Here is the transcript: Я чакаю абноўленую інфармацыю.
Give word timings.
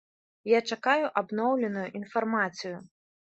Я 0.51 0.61
чакаю 0.75 1.11
абноўленую 1.21 1.85
інфармацыю. 2.01 2.75